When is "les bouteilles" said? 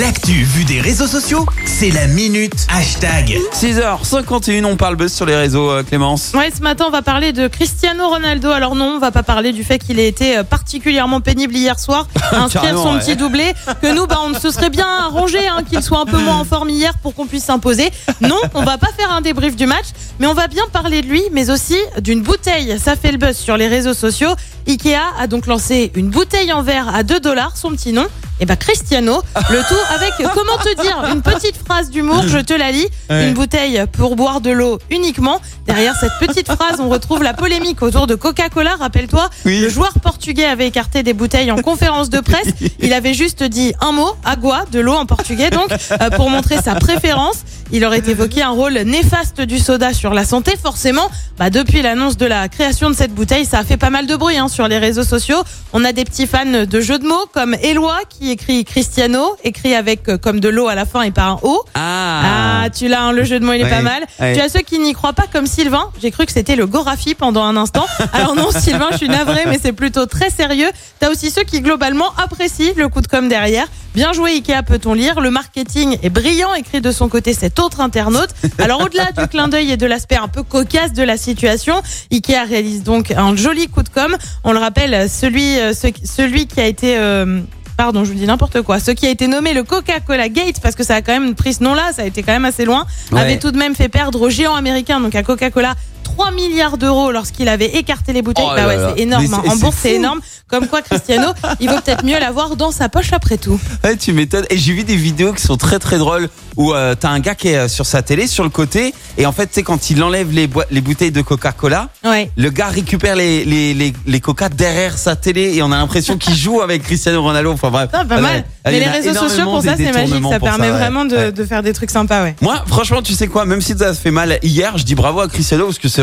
98.12-98.44, 110.70-111.10